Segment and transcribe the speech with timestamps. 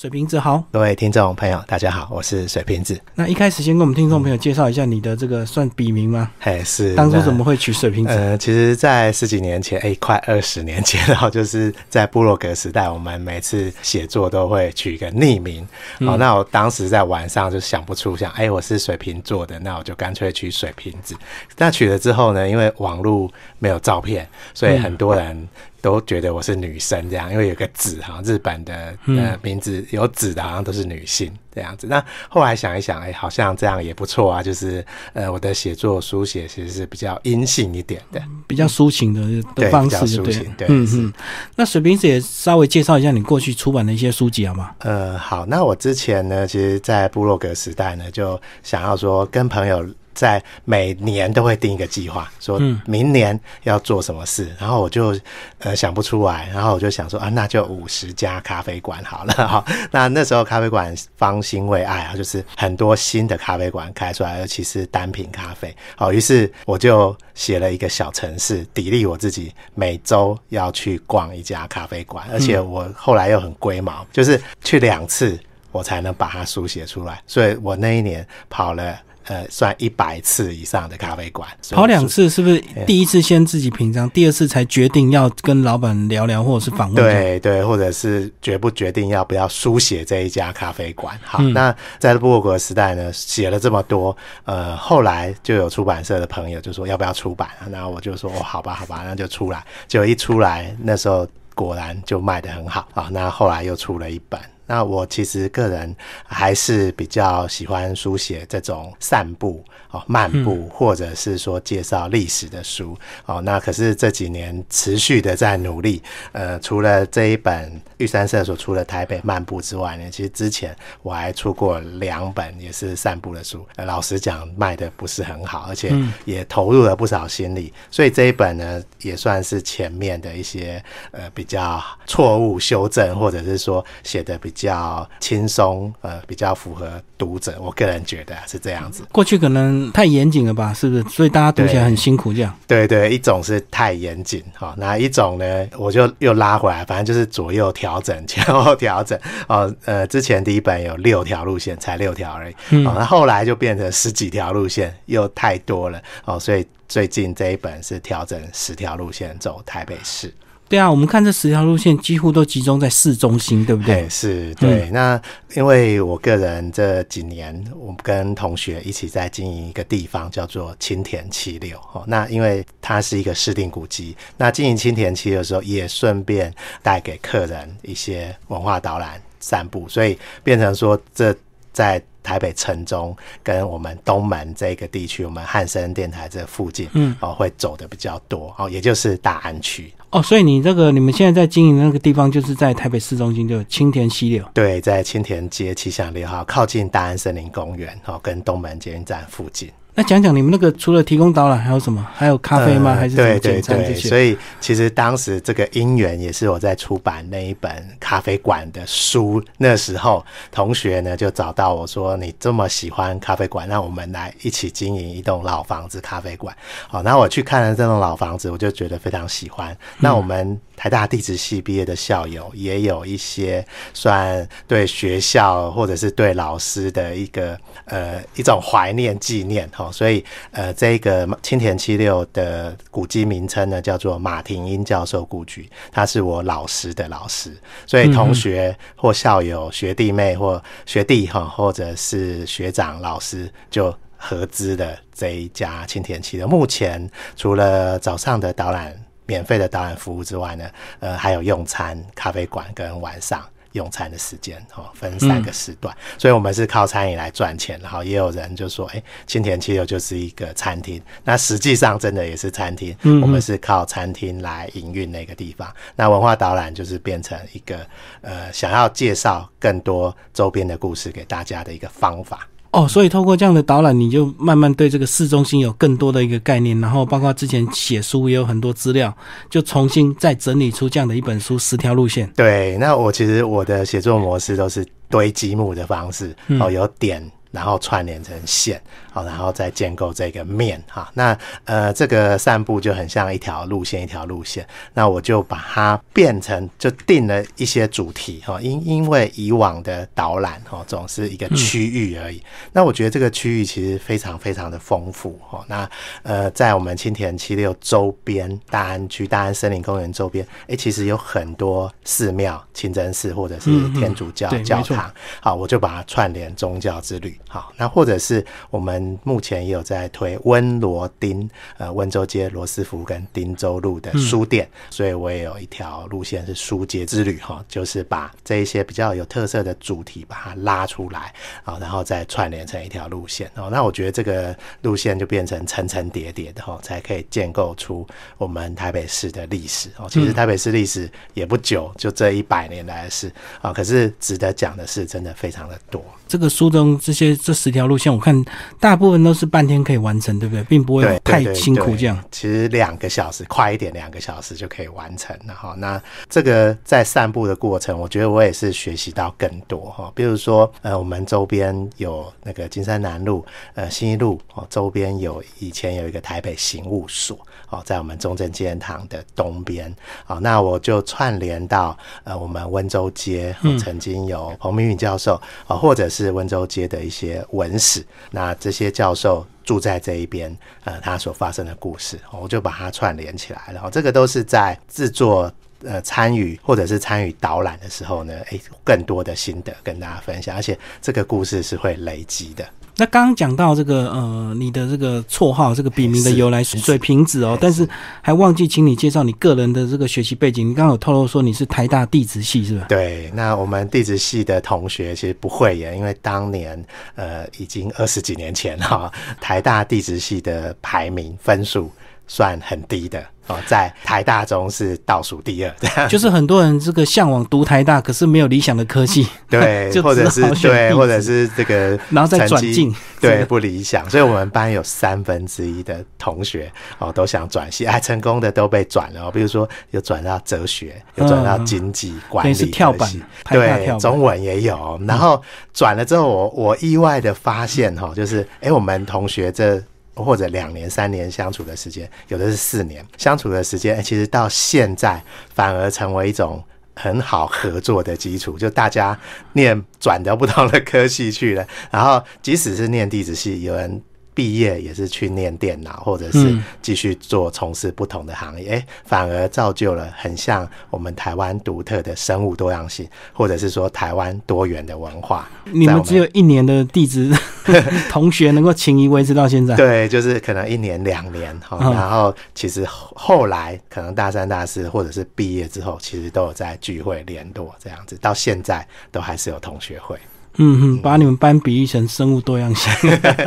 [0.00, 2.98] 水瓶子好，各位听众朋友，大家好，我是水瓶子。
[3.14, 6.30] 那一开始先跟我们听众朋友介绍一下你的这个算笔名吗？
[6.40, 8.10] 嘿，是当初怎么会取水瓶子？
[8.14, 15.68] 呃，其实，在十几年前，哎，快二十年前，然后就是在布洛格时代，我们每次写作都会取一个匿名。
[16.06, 21.14] 好，那我当时在晚上就想不出，想哎，我是水瓶座的，那我就干脆取水瓶子。
[21.58, 23.30] 那取了之后呢，因为网络
[23.60, 25.48] 没有照片，所以很多人。
[25.82, 31.86] 都觉得我是女生这样，因为有个子哈，日本的呃名字有子的，好像都是女性这样子。
[31.86, 34.42] 那后来想一想，哎，好像这样也不错啊。
[34.42, 34.84] 就是
[35.14, 40.66] 呃，我的写作书写其实是比较阴性一点的，比较抒情的的方式，对对。
[40.68, 41.12] 嗯嗯。
[41.56, 44.72] 那水瓶子也稍微介绍一下你过去出版的一些书籍好吗？
[44.80, 45.46] 呃，好。
[45.46, 49.82] 那我之前呢，其实，在部落格时代呢，就想要说跟朋友。
[50.20, 55.18] 在每年都会定一个计划，说明年要做什么事，然后我就
[55.60, 59.64] 呃想不出来，然后我就想说啊，那就五十家咖啡馆好了 哈。
[59.90, 65.74] 那那时候咖啡馆方兴未艾啊，就是很多新的咖啡馆开出来，尤其是单品咖啡。
[65.96, 75.40] 好，于是我就写了一个小程式，砥砺我自己每周要去逛一家咖啡馆，而且我后来又很龟毛，就是去两次
[75.72, 78.94] 我才能把它书写出来，所以我那一年跑了。
[79.30, 82.60] 呃，算一百次以上的咖啡馆，跑两次是不是？
[82.84, 86.96] 第一次先自己品尝，第二次才决定要跟老板聊聊，或者是访问。
[86.96, 91.16] 对对，或者是决不决定要不要书写这一家咖啡馆。
[91.22, 99.64] 好，那在布洛格时代呢，写了这么多，呃，后来就有出版社的朋友就说要不要出版，然后我就说哦，好吧，好吧，那就出来。
[99.86, 103.08] 就一出来，那时候果然就卖得很好啊。
[103.12, 104.40] 那后来又出了一本。
[104.70, 113.40] 那我其实个人还是比较喜欢书写这种散步哦、漫步，或者是说介绍历史的书哦。
[113.40, 116.00] 那可是这几年持续的在努力。
[116.30, 123.66] 呃，除了这一本玉山社所出的《台北漫步》之外呢，其实之前我还出过两本也是散步的书。
[123.78, 125.92] 老实讲，卖的不是很好，而且
[126.24, 127.72] 也投入了不少心力。
[127.90, 134.48] 所以这一本呢，也算是前面的一些呃比较错误修正，或者是说写的比。
[134.50, 137.56] 比较轻松，呃，比较符合读者。
[137.60, 139.04] 我个人觉得是这样子。
[139.12, 141.02] 过去可能太严谨了吧，是不是？
[141.08, 142.54] 所以大家读起来很辛苦，这样。
[142.66, 149.18] 对对，一种是太严谨，哈，那一种呢，我就又拉回来，反正就是左右调整，前后调整。
[149.48, 152.54] 哦，呃，之前第一本有六条路线，才六条而已。
[152.84, 156.00] 哦，那后来就变成十几条路线，又太多了。
[156.24, 160.32] 哦，所以最近这一本是调整十条路线走台北市。
[160.70, 164.08] 对啊，我们看这十条路线几乎都集中在市中心，对不对？
[164.08, 164.88] 是，对。
[164.90, 165.20] 那
[165.56, 171.76] 因为我个人这几年，我跟同学一起在经营一个地方，叫做青田七六。
[171.92, 176.54] 哦，那因为它是一个市定古迹，那经营青田七六的时候，也顺便
[176.84, 181.34] 带给客人一些文化导览、散步，所以变成说这
[181.72, 182.00] 在。
[182.22, 189.90] 台北城中跟我们东门这个地区，我们汉森电台这附近，嗯，哦，会走的比较多，哦，也就是大安区。
[190.10, 194.44] 哦，所以你这个你们现在在经营的那个地方，就是在台北市中心，就青田溪流。
[194.52, 199.70] 对，在青田街七巷六号，靠近大安森林公园，哦，跟东门捷运站附近。
[200.00, 202.02] 那讲讲你们那个除了提供导览还有什么？
[202.14, 202.94] 还有咖啡吗？
[202.94, 216.56] 还是对对对，所以其实当时这个因缘也是我在出版那一本咖啡馆的书，那时候同学呢就找到我说：“你这么喜欢咖啡馆，那我们来一起经营一栋老房子咖啡馆。”
[216.88, 219.76] 好，那我去看了这栋老房子，我就觉得非常喜欢。
[219.98, 220.58] 那我们。
[220.80, 227.54] 台大地质系毕业的校友也有一些算对学校或者是对老师的一个
[227.84, 237.54] 呃一种怀念纪念哈，所以呃这个青田七六的古迹名称呢叫做马廷英教授故居，他是我老师的老师，
[237.86, 248.98] 所以同学或校友学弟妹或学弟哈或者是学长老师就合资的这一家青田七六，目前除了早上的导览。
[249.30, 250.68] 免费的导览服务之外呢，
[250.98, 253.40] 呃，还有用餐咖啡馆跟晚上
[253.74, 257.78] 用餐的时间哦，分三个时段，所以我们是靠餐饮来赚钱。
[257.80, 265.72] 然后也有人就说，哎，青田七六就是一个餐厅，那实际上真的也是餐厅，我们是靠餐厅来营运那个地方。
[265.94, 267.86] 那文化导览就是变成一个
[268.22, 272.48] 呃，想要介绍更多周边的故事给大家的一个方法。
[272.72, 279.12] 哦，所以透过这样的导览，你就慢慢对这个市中心有更多的一个概念，然后包括之前写书也有很多资料，
[279.48, 282.28] 就重新再整理出这样的一本书《十条路线》。
[282.34, 287.28] 对，那我其实我的写作模式都是堆积木的方式，哦，有点。
[287.52, 291.10] 然后串联成线，好，然后再建构这个面哈。
[291.14, 294.66] 那呃，这个散步就很像一条路线，一条路线。
[294.94, 298.60] 那我就把它变成就定了一些主题哈。
[298.60, 302.42] 因因为以往的导览哈，总是一个区域而已。
[302.72, 305.64] 那我觉得这个区域其实非常非常的丰富哈。
[305.68, 305.88] 那
[306.22, 315.12] 呃，在我们青田七六周边大安区大安森林公园周边，哎，其实有很多寺庙、清真寺或者是天主教教堂。
[315.40, 317.38] 好，我就把它串联宗教之旅。
[317.48, 321.48] 好，那或者是我们目前也有在推温罗丁，
[321.78, 331.32] 呃，温州街罗斯福跟汀州路的书店，所以我也有一条路线是书街之旅哈，就是把这一些比较有特色的主题把它拉出来
[331.64, 333.68] 啊，然后再串联成一条路线哦。
[333.70, 338.06] 那我觉得这个路线就变成层层叠叠的哈，才可以建构出
[338.38, 340.06] 我们台北市的历史哦。
[340.10, 343.30] 其实台北市历史也不久，就这一百年来的事
[343.60, 346.02] 啊，可是值得讲的是真的非常的多。
[346.26, 348.44] 这个书中这些这十条路线，我看
[348.78, 350.62] 大部分都是半天可以完成，对不对？
[350.64, 352.22] 并不会太辛苦这样。
[352.30, 355.74] 其实两个小时，快一点两个小时就可以完成了哈。
[355.78, 360.12] 那这个在散步的过程，我觉得我也是学习到更多哈。
[360.14, 363.44] 比如说，呃，我们周边有那个金山南路、
[363.74, 367.38] 呃新一路哦，周边有以前有一个台北行务所
[367.70, 369.92] 哦，在我们中正纪念堂的东边
[370.28, 375.34] 哦，那我就串联到呃我们温州街，曾经有彭明允教授
[375.66, 376.20] 啊，或者是。
[376.20, 385.50] 是温州街的一些文史，那这些教授住在这一边，呃，他所发生的故事，我就把它串联起来，然后这个都是在制作、
[385.82, 392.68] 呃，参与或者是参与导览的时候呢，诶，更多的心得跟大家分享，而且这个故事是会累积的。
[393.00, 397.88] 那刚刚讲到这个呃，你的这个绰号、这个笔名的由来，水瓶子哦，但是
[398.20, 400.68] 还忘记请你介绍你个人的这个学习背景。
[400.68, 402.84] 你刚刚有透露说你是台大地质系是吧？
[402.90, 409.10] 对，那我们地质系的同学其实不会耶，因为当年呃已经二十几年前哈，
[409.40, 411.90] 台大地质系的排名分数
[412.26, 413.24] 算很低的。
[413.50, 424.08] 哦，在台大中是倒数第二，就是很多人这个向往读台大，可是没有理想的科技，对， 或者是对，或者是这个，然后再转进，对，不理想。
[424.08, 429.30] 所以我们班有三分之一的同学哦，都想转系，哎，成功的都被转了。
[429.30, 433.10] 比如说，有转到哲学，有转到经济管理，是跳板，
[433.50, 435.00] 对，中文也有。
[435.06, 435.42] 然后
[435.74, 439.82] 转了之后，我我意外的发现哈，就是哎，我们同学这。
[440.14, 445.22] 或者两年、三年相处的时间，有的是四年相处的时间，其实到现在
[445.54, 446.62] 反而成为一种
[446.94, 448.58] 很好合作的基础。
[448.58, 449.18] 就大家
[449.54, 454.02] 念转到不同的科系去了，然后即使是念地质系，有人。
[454.40, 465.46] 毕业也是去念电脑，或者是继续做从事不同的行业，哎，反而造就了很像我们台湾独特的生物多样性，或者是说台湾多元的文化。
[465.70, 467.30] 你们只有一年的地质
[468.08, 469.76] 同学能够情谊维持到现在？
[469.76, 480.18] 对，就是可能一年两年哈，然后其实后来可能大三、大四，或者是毕业之后，其实都有在聚会联络这样子，到现在都还是有同学会。
[480.62, 482.92] 嗯哼，把你们班比喻成生物多样性。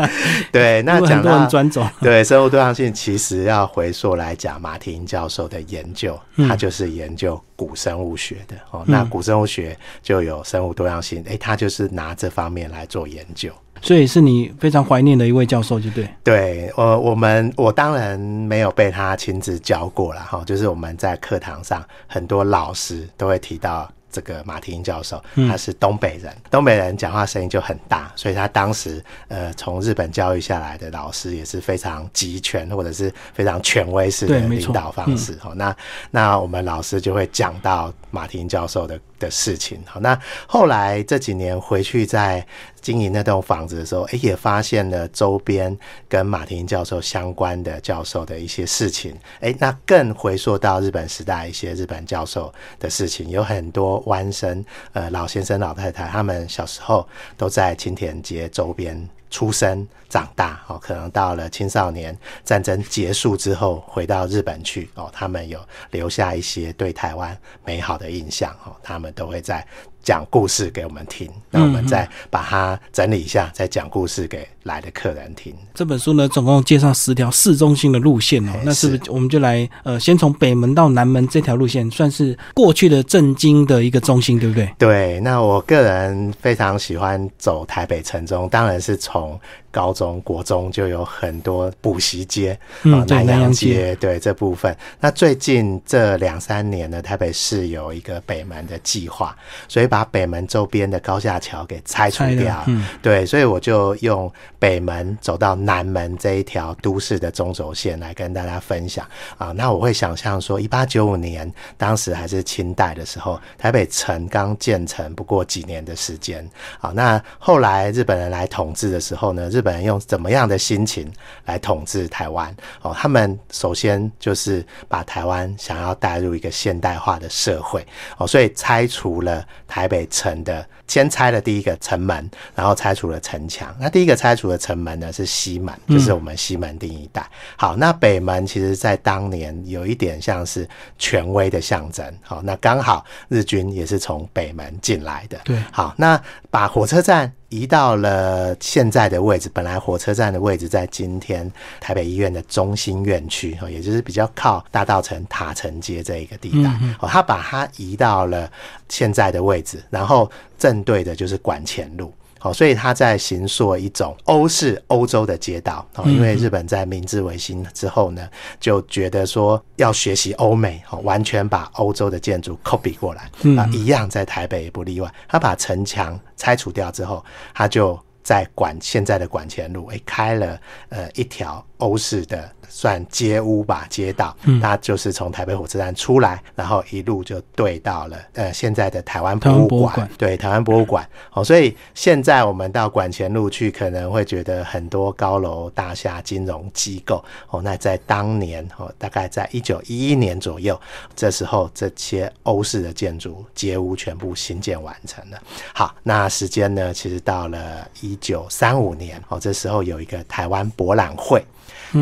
[0.52, 1.88] 对， 那讲到专走。
[2.02, 8.84] 对，生物多样性其实要回溯来讲，马廷教授的研究，他就是研究古生物学的哦。
[8.88, 13.52] 那古生物学就有生物多样性，哎，他就是拿这方面来做研究。
[13.80, 16.08] 所以是你非常怀念的一位教授，就对。
[16.24, 23.88] 对，我我们我当然没有被他亲自教过了哈，就是我们在课堂上很多老师都会提到。
[24.14, 35.38] 这个马廷教授，他是东北人，东北人讲话声音就很大，所以他当时呃从日本教育下来的老师也是非常集权或者是非常权威式的领导方式。
[35.44, 35.76] 哦，那
[36.12, 38.98] 那我们老师就会讲到马廷教授的。
[39.20, 42.46] 的事情好，那后来这几年回去在
[42.84, 45.76] 经营那栋房子的时候，哎，也发现了周边
[46.08, 59.10] 跟马廷教授相关的教授的一些事情，哎，那更回溯到日本时代一些日本教授的事情，有很多弯生呃老先生老太太，他们小时候都在青田街周边。
[59.34, 62.16] 出生长大哦，可能到了青少年
[62.46, 69.66] 战争结束之后回到日本去哦，他们有留下一些对台湾美好的印象哦，他们都会在。
[70.04, 75.56] 讲故事给我们听，那我们再把它整理一下，再讲故事给来的客人听。
[75.74, 78.52] 这本书呢，总共介绍十条市中心的路线哦。
[78.66, 84.70] 那是不是我们就来呃，先从北门到南门这条路线，算是过去的震惊的一个中心，对不对？
[84.78, 85.22] 对。
[85.22, 89.40] 那我个人非常喜欢走台北城中，当然是从
[89.74, 94.76] 高中国中就有很多补习街，嗯啊南洋街对这部分。
[95.00, 99.36] 那最近这两三年呢，台北市有一个北门的计划，
[99.68, 102.64] 所以把北门周边的高架桥给拆除掉。
[102.68, 109.08] 嗯对，所以我就用北门走到南门这一条都市的中轴线来跟大家分享
[109.40, 109.52] 啊。
[109.54, 116.48] 那我会想象说，一八九五年当时还是清代的时候，台北城刚建成不过几年的时间
[116.80, 116.92] 啊。
[116.94, 121.12] 那后来日本人来统治的时候呢，日本人用怎么样的心情
[121.46, 122.56] 来统治台湾？
[122.82, 127.84] 哦，他们首先就是把台湾想要带入一个现代化的社会
[128.18, 133.76] 哦，所以拆除了台北城的，先拆了第一个城门，然后拆除了城墙。
[133.80, 137.28] 那第一个拆除的城门呢是西门，就是我们西门町一带。
[137.56, 140.70] 好，那北门其实在当年有一点像是
[141.00, 142.06] 权威的象征。
[142.22, 145.40] 好，那刚好日军也是从北门进来的。
[145.44, 146.22] 对好，那
[146.52, 156.70] 把火车站移到了现在的位置，本来火车站的位置在今天台北医院的中心院区，哦，也就是比较靠大道城塔城街这一个地带。
[157.00, 158.48] 哦，他把它移到了
[158.94, 162.14] 现在的位置，然后正对的就是管前路。
[162.38, 168.28] 好，所以他在行塑一种欧式欧洲的街道哦，因为日本在明治维新之后呢，
[168.60, 175.10] 就觉得说要学习欧美哦，完全把欧洲的建筑 copy 过来啊，一样在台北也不例外。
[175.28, 177.24] 他把城墙拆除掉之后，
[177.56, 191.08] 他就在管现在的管前路，诶，开了呃一条欧式的算街屋吧街道，它就是从台北火车站出来，然后一路就对到了呃现在的台湾博物馆，博物馆对台湾博物馆。
[191.34, 197.24] 哦，所以现在我们到管前路去，可能会觉得很多高楼大厦、金融机构。
[197.50, 200.80] 哦，那在当年哦，大概在一九一一年左右，
[201.16, 205.42] 这时候这些欧式的建筑街屋全部新建完成了。
[205.74, 211.44] 好，那时间呢，其实到了一九三五年，哦，这时候有一个台湾博览会。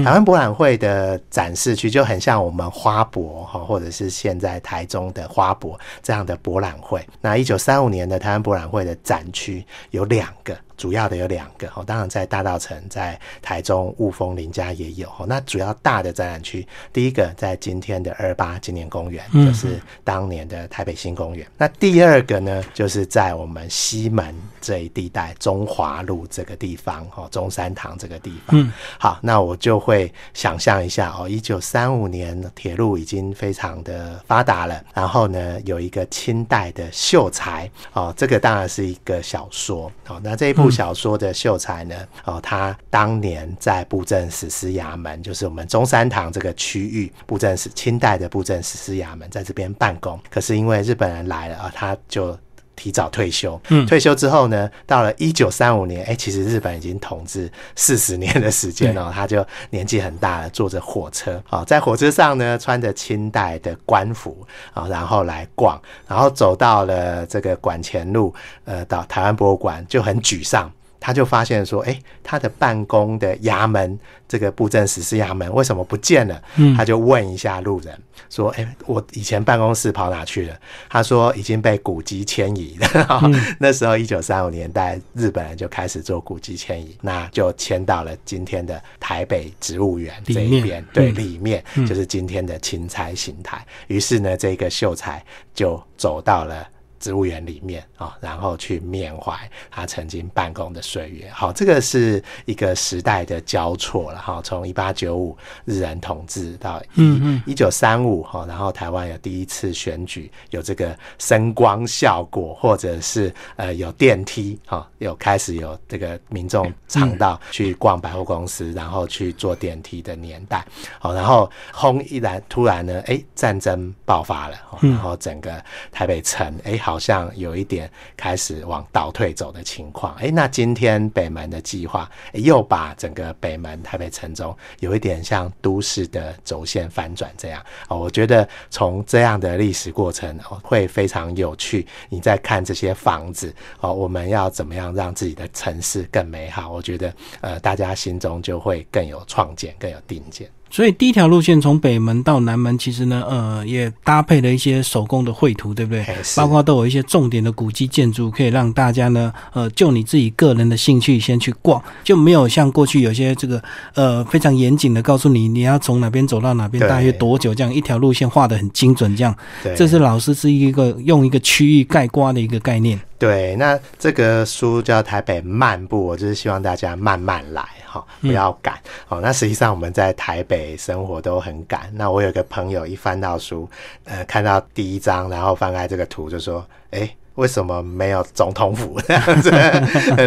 [0.04, 7.06] 台湾博览会的展示区就很像我们花博哈，或者是现在台中的花博这样的博览会。
[7.20, 10.58] 那一九三五年的台湾博览会的展区有两个。
[10.78, 15.28] 主要的有两个哦，当然在大道城、在台中雾峰林家也有哦。
[15.28, 21.46] 那主要大的展览区，第一个在今天的二八纪念公园，就是当年的台北新公园。
[21.56, 28.60] 那第二个呢，就是在我们西门这一地带，中华路这个地方哦，中山堂这个地方。
[28.60, 40.20] 嗯，好，那我就会想象一下哦，一九三五年铁路已经非常的发达了，然后呢，有一个清代的秀才哦，这个当然是一个小说哦。
[40.24, 50.20] 那这一部小说的秀才呢，哦，他当年在布政使司衙门，就是我们中山堂这个区域布政使清代的布政使司衙门，在这边办公。
[50.32, 52.36] 可是因为日本人来了啊，他就。
[52.82, 53.86] 提早退休，嗯。
[53.86, 61.40] 退休之后呢，到了一九三五年，哎、其实日本已经统治四十年的时间哦，他就年纪很大了，坐着火车。
[61.48, 64.36] 啊、在火车上呢，穿着清代的官服
[64.74, 68.34] 啊、然后来逛，然后走到了这个馆前路，
[68.66, 70.72] 呃，到台湾博物馆就很沮丧。
[71.02, 76.42] 他就发现说，哎、他的办公的衙门，这个布政使司衙门为什么不见了？
[76.58, 80.56] 嗯他就问一下路人说，哎、我以前办公室跑哪去了？
[80.88, 83.22] 他说已经被古籍迁移了。
[83.60, 93.66] 那时候一九三五年代，日本人就开始做古籍迁移，那就迁到了今天的台北植物园这一边，对，嗯里面就是今天的钦差形态。
[93.88, 95.22] 于是呢，这个秀才
[95.56, 96.68] 就走到了。
[97.02, 99.38] 植物园里面啊、然后去缅怀
[99.70, 101.30] 他曾经办公的岁月。
[101.34, 104.42] 好，这个是一个时代的交错了哈。
[104.44, 120.66] 从一八九五日人统治到一一九三五哈，然后台湾有第一次选举，有这个声光效果，或者是呃有电梯哈，有开始有这个民众尝到去逛百货公司，然后去坐电梯的年代。
[121.00, 130.14] 好，然后轰一然突然呢，哎，战争爆发了，哦然后整个台北城哎好好像有一点开始往倒退走的情况。
[130.16, 137.64] 哎，那今天北门的计划又把整个北门台北城中有一点像都市的轴线翻转这样。
[137.88, 141.88] 哦，我觉得从这样的历史过程哦会非常有趣。
[142.10, 146.70] 你在看这些房子哦，我们要怎么样让自己的城市更美好？
[146.70, 150.52] 我觉得呃，大家心中就会更有创建，更有定见。
[150.72, 156.06] 所以第一条路线从北门到南门，其实呢，呃，也搭配了一些手工的绘图，对不对？
[156.38, 163.62] 包括都有一些重点的古迹建筑，可以让大家呢，呃，就你自己个人的兴趣先去逛，就没有像过去有些这个
[163.96, 169.36] 呃非常严谨的告诉你你要从哪边走到哪边，大约多久，这样一条路线画的很精准，这样。
[169.76, 172.98] 这是老师是一个用一个区域概括的一个概念。
[173.22, 178.80] 对，那这个书叫《台北漫步》，我就是希望大家慢慢来，哈，不要赶。
[179.10, 181.88] 哦，那实际上我们在台北生活都很赶。
[181.94, 183.70] 那我有个朋友一翻到书，
[184.06, 189.50] 呃，看到第一章，然后翻开这个图，就说：“哎。”为什么没有总统府这样子？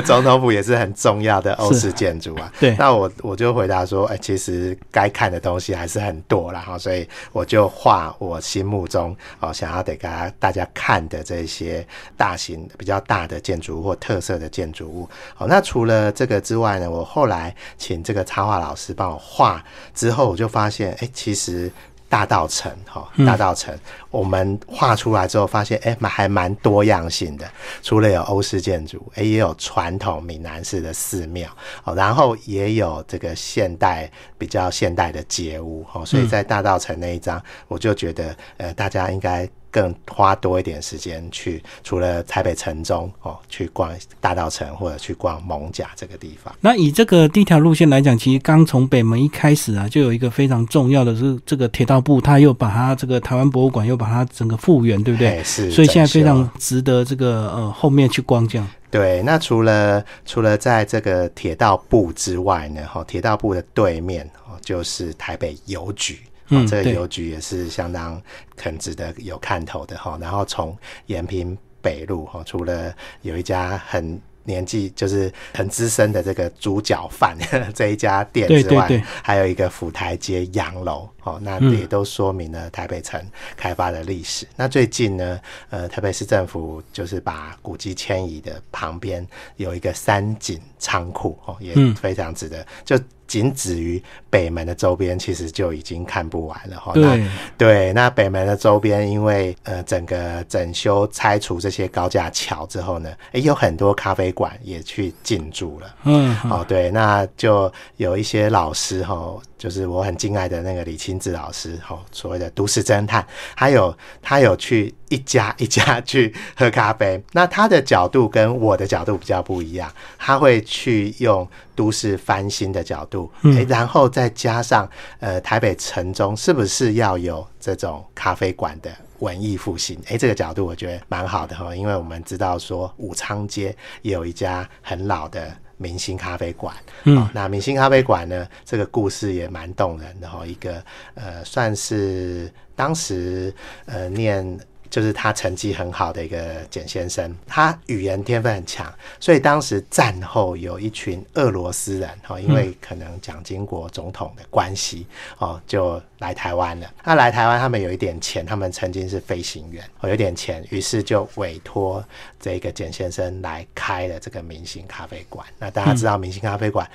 [0.06, 2.50] 总统府也是很重要的欧式建筑啊。
[2.58, 10.08] 对，那我我就回答说，哎，其实该看的东西还是很多了哈，所以我就画我心目中哦想要得给
[10.38, 15.08] 大家看的这些大型比较大的建筑或特色的建筑物。
[15.37, 19.62] 哦，那除了这个之外呢，我后来请这个插画老师帮我画
[19.94, 21.70] 之后，我就发现，哎，其实。
[22.14, 23.76] 大道城，哈，大道城，
[24.09, 27.44] 我们画出来之后发现，哎，还蛮多样性的。
[27.83, 31.50] 除了有欧式建筑，哎，也有传统闽南式的寺庙，
[31.83, 39.49] 哦，然后也有这个现代比较现代的街屋，哦，所以在大道城那一张，我就觉得，呃，大家应该。
[39.74, 46.54] 更花多一点时间去，除了台北城中哦，去逛大道城或者去逛蒙甲这个地方。
[46.60, 55.42] 那以这个第一条路线来讲，其实刚从北门一开始啊，就有一个非常重要的是这个铁道部，它又把它这个台湾博物馆又把它整个复原，对不对？
[55.42, 55.68] 是。
[55.72, 58.68] 所以现在非常值得这个呃后面去逛这样。
[58.92, 66.20] 对，那除了除了在这个铁道部之外呢，哈，铁道部的对面哦，就是台北邮局。
[66.48, 68.20] 嗯，这个邮局也是相当
[68.56, 70.18] 很值得有看头的哈。
[70.20, 77.36] 然后从延平北路哈，除了有一家很年纪就是很资深的这个猪脚饭
[77.74, 83.20] 这一家店之外，还有一个府台街洋楼哦，那也都说明了台北城
[83.56, 84.46] 开发的历史。
[84.54, 85.40] 那最近呢，
[85.70, 89.26] 呃，台北市政府就是把古迹迁移的旁边
[89.56, 92.98] 有一个三井仓库哦，也非常值得就。
[93.26, 96.92] 仅止于北门的周边，其实就已经看不完了哈。
[96.92, 97.26] 对
[97.56, 105.96] 对，那北门的周边，因为呃整个整修拆除这些高架桥之后呢，诶，有很多咖啡馆也去进驻了。
[106.04, 109.34] 嗯，哦对，那就有一些老师哈。
[109.56, 124.88] 就是我很敬爱的那个李清志老师，吼，所谓的都市侦探，还有他有去一家一家去喝咖啡， 那他的角度跟我的角度比较不一样，他会去用都市翻新的角度，哎，然后再加上
[125.21, 128.90] 呃台北城中是不是要有这种咖啡馆的
[129.21, 129.99] 文艺复兴？
[130.09, 135.52] 哎，这个角度我觉得蛮好的哈，因为我们知道说武昌街也有一家很老的。
[135.84, 136.74] 明星咖啡馆，
[137.04, 138.48] 嗯，那明星咖啡馆呢？
[138.64, 140.46] 这个故事也蛮动人的哈。
[140.46, 140.82] 一个
[141.14, 143.54] 呃，算是当时
[143.85, 144.59] 呃念。
[144.90, 155.07] 就是他成绩很好的一个简先生，他语言天分很强，所以当时战后有一群俄罗斯人哦，因为可能蒋经国总统的关系
[155.38, 156.88] 哦，就来台湾了。
[157.05, 162.05] 那来台湾，他们有一点钱，他们曾经是飞行员，哦，有点钱，于是就委托
[162.38, 165.47] 这个简先生来开了这个明星咖啡馆。
[165.59, 166.88] 那大家知道，明星咖啡馆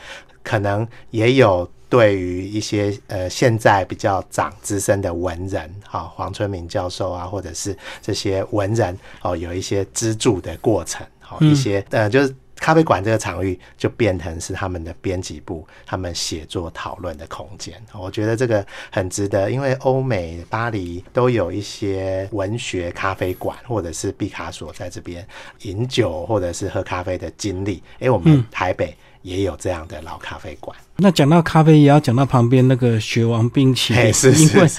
[0.44, 1.70] 可能也有。
[1.90, 17.74] 对于一些呃现在比较长资深的文人，哈，黄春明教授啊，或者是这些文人哦，有一些资助的过程，好一些呃，就是咖啡馆这个场域就变成是他们的编辑部，他们写作讨论的空间。
[17.98, 25.28] 我觉得这个很值得，因为欧美巴黎都有一些文学咖啡馆，或者是毕卡索在这边
[25.64, 27.82] 饮酒或者是喝咖啡的经历。
[28.00, 28.96] 哎，我们台北。
[29.22, 30.76] 也有这样的老咖啡馆。
[30.98, 34.70] 那讲到咖啡，也要讲到旁边那个雪王冰淇淋，因为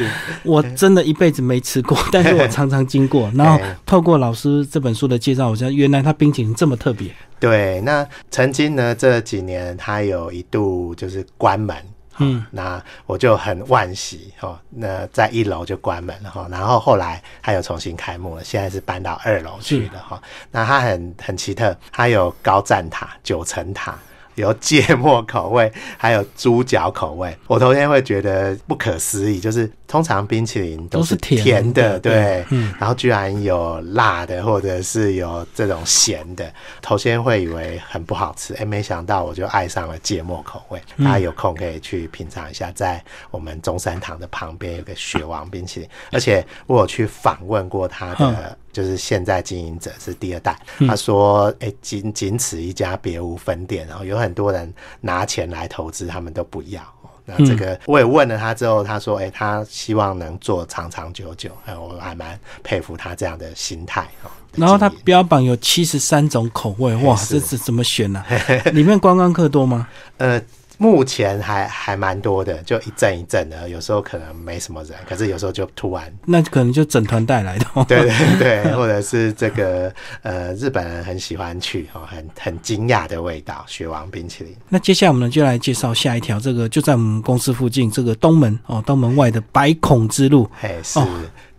[0.42, 3.30] 我真的一辈子没吃过，但是我常常经过。
[3.34, 7.10] 然后透过老师这本书的介绍，我知道原来它冰淇淋这么特别。
[7.38, 11.74] 对，那曾经呢这几年它有一度就是关门，
[12.18, 14.58] 嗯，那我就很惋惜哦。
[14.68, 20.22] 那在一楼就关门了哈，然后后来它又重新开幕了，现在是搬到二楼去了哈。
[20.50, 23.98] 那它很很奇特，它有高站塔、九层塔。
[24.40, 27.36] 有芥末口味，还有猪脚口味。
[27.46, 36.50] 我头天会觉得不可思议，就是通常冰淇淋都是甜的，对，嗯，然后居然有辣的，或者是有这种咸的。
[36.80, 40.80] 头先会以为很不好吃，哎，没想到我就爱上了芥末口味。
[40.98, 48.56] 大家有空可以去品尝一下，在我们中山堂的旁边有个雪王冰淇淋，而且我有去访问过他的。
[48.72, 53.86] 就是现在经营者是第二代，他说：“哎，仅仅此一家，别无分店。
[53.86, 56.82] 然后有很多人拿钱来投资，他们都不要。
[57.24, 64.30] 那这个我也问了他之后，他说：“哎，他希望能做长长久久。”哎，我还蛮佩服他这样的心态哈。
[64.54, 68.24] 然后他标榜有七十三种口味，哇，这是怎么选呢？
[68.72, 69.88] 里面观光客多吗？
[70.18, 70.40] 呃。
[70.82, 84.56] 目前还还蛮多的，就一阵一阵的，有时候可能没什么人，可是有时候就突然，那可能就整团带来的， 对对对，或者是这个呃日本人很喜欢去哦，很很惊讶的味道，雪王冰淇淋。
[84.70, 90.98] 那接下来我们就来介绍下一条，这个就在我们公司附近，这个东门哦，东门外的百孔之路，嘿是。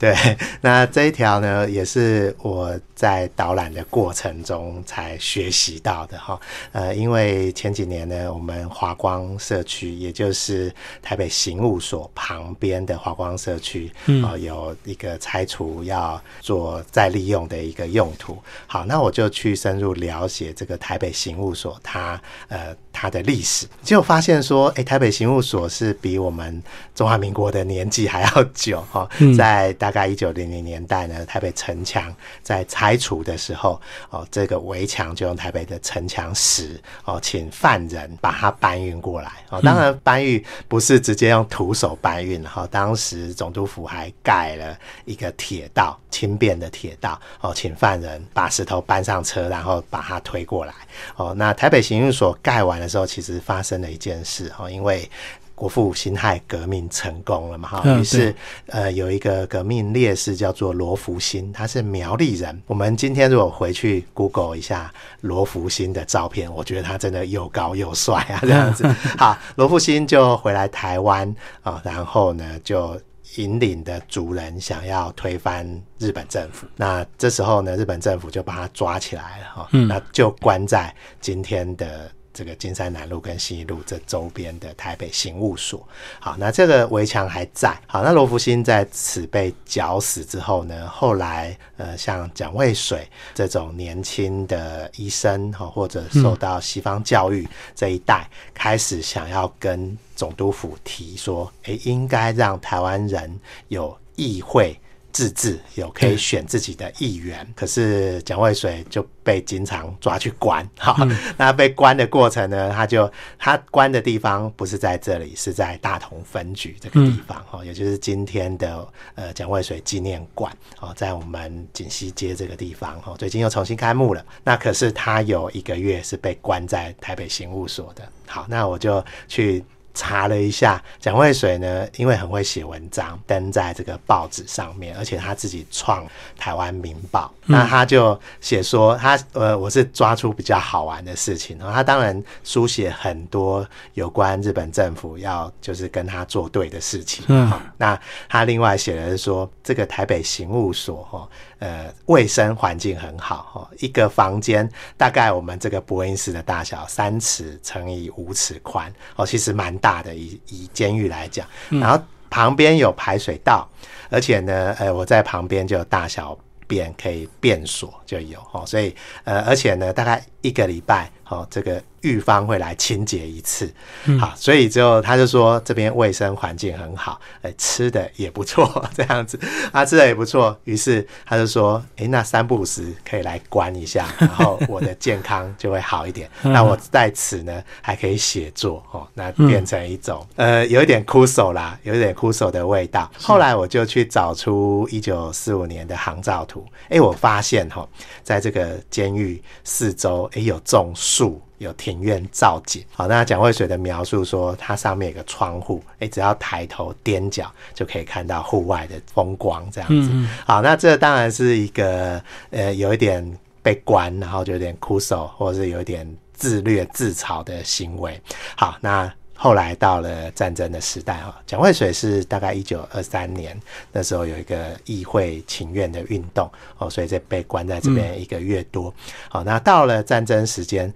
[0.02, 0.16] 对，
[0.62, 6.40] 那这一条呢，也是我在导览的过程中才学习到的哈。
[6.72, 13.92] 呃，因为前几年呢，我们华光社区，也就是台北刑务所旁边的华光社区，
[14.24, 18.36] 哦，有一个拆除要做再利用的一个用途。
[18.66, 26.64] 好，那我就去深入了解这个台北刑务所，它呃它的历史，结果发现说，哎，台北刑务所是比我们
[26.96, 29.92] 中华民国的年纪还要久 哈，在大。
[29.92, 33.78] 大概一九零零年代呢，台北城墙在拆除的时候，
[34.10, 39.60] 哦，这个围墙就用台北的城墙石哦，请犯人把它搬运过来哦。
[39.62, 50.74] 当然，搬运不是直接用徒手搬运哈，当时总督府还盖了一个铁道，轻便的铁道哦，请犯人把石头搬上车，然后把它推过来
[51.16, 51.34] 哦。
[51.36, 55.10] 那台北刑运所盖完的时候，其实发生了一件事哦，因为。
[55.54, 57.70] 国父辛亥革命成功了嘛？
[57.70, 62.60] 哈，于是呃有一个革命烈士叫做罗福新，他是苗栗人。
[62.66, 68.88] 我们今天如果回去 Google 一下罗福新的照片，我觉得他真的又高又帅啊，这样子。
[69.20, 73.00] 好，罗福新就回来台湾啊，然后呢就
[73.36, 75.66] 引领的族人想要推翻
[75.98, 76.68] 日本政府。
[76.76, 82.12] 那这时候呢，日本政府就把他抓起来了哈，那就关在今天的。
[82.34, 85.88] 这个金山南路跟新一路这周边的台北刑务所，
[86.20, 87.78] 好，那这个围墙还在。
[87.88, 104.80] 好，那罗福星在此被绞死之后呢，后来呃，像蒋渭水这种年轻的医生哈，或者受到西方教育这一代，开始想要跟总督府提说，哎，应该让台湾人有议会。
[105.12, 110.68] 自治有可以选自己的议员，可是蒋渭水就被经常抓去关。
[110.78, 110.96] 哈，
[111.38, 112.72] 那被关的过程呢？
[112.72, 117.44] 他就他关的地方不是在这里，是在大同分局这个地方。
[117.50, 120.56] 哈，也就是今天的呃蒋渭水纪念馆。
[120.80, 123.00] 哦，在我们锦溪街这个地方。
[123.02, 124.26] 哈，最近又重新开幕了。
[124.44, 128.08] 那可是他有一个月是被关在台北刑务所的。
[128.28, 129.64] 好，那我就去。
[129.94, 136.06] 查了一下，蒋渭水呢，因为很会写文章，登在这个报纸上面，而且他自己创
[136.38, 147.26] 台湾民报，那他就写说他呃，我是抓出比较好玩的事情，然后他当然书写很多有关日本政府要就是跟他作对的事情。
[147.28, 148.00] 嗯，那
[148.30, 151.30] 他另外写的是说，这个台北刑务所哈。
[151.62, 161.46] 呃，卫生环境很好哈，一个房间大概我们这个播音室的大小，三尺乘以五尺宽哦，其实蛮大的，一一监狱来讲。
[161.70, 163.68] 然后旁边有排水道，
[164.10, 171.12] 而且呢，呃，我在旁边就有大小便可以便所就有哦，所以呃，而且呢，大概一个礼拜。
[171.32, 173.74] 哦，这个浴方会来清洁一次，
[174.20, 179.40] 好，所以之后他就说这边卫生环境很好，哎，吃的也不错， 这样子，
[179.72, 186.30] 啊，吃的也不错，于是他就说，哎，那三不五时可以来关一下， 然后我的健康就会好一点。
[186.42, 193.10] 那我在此呢还可以写作，哦，那变成一种呃，有一点枯手啦，有一点枯手的味道。
[193.18, 197.88] 后来我就去找出一九四五年的航照图，哎，我发现哈，
[198.22, 201.21] 在这个监狱四周，哎，有种树。
[201.22, 210.10] 树有庭院造景，好，那蒋渭水的描述说，它上面有个窗户，哎，只要抬头踮脚就可以看到户外的风光，这样子。
[210.48, 213.24] 好，那这当然是一个呃，有一点
[213.62, 218.20] 被关，然后就有点枯手，或者是有一点自虐自嘲的行为。
[218.56, 219.14] 好，那。
[219.44, 223.60] 后来到了战争的时代啊，蒋渭水是大概一九二三年
[223.92, 228.94] 那时候有一个议会请愿的运动哦，所以这被关在这边一个月多。
[229.30, 230.94] 好，那到了战争时间，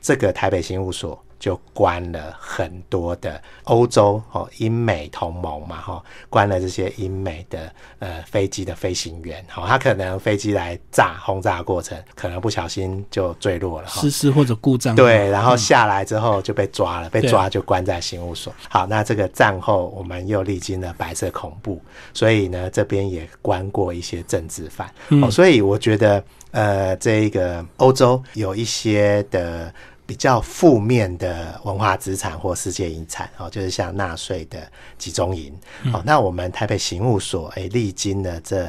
[0.00, 1.22] 这个台北刑务所。
[1.42, 6.00] 就关了很多的欧洲哦，英美同盟嘛哈，
[6.30, 18.54] 关了这些英美的呃飞机的飞行员，好，他可能飞机来炸轰炸过程，可能不小心就坠落了，失事或者故障，对，然后下来之后就被抓了，被抓就关在刑务所。
[18.68, 21.82] 好，那这个战后我们又历经了白色恐怖，
[22.14, 24.88] 所以呢这边也关过一些政治犯，
[25.20, 29.74] 哦，所以我觉得呃这个欧洲有一些的。
[30.12, 35.58] 比较负面的文化资产或世界遗产哦，就是像纳税的集中营
[35.90, 36.02] 哦。
[36.04, 38.68] 那我们台北刑务所诶，历经了这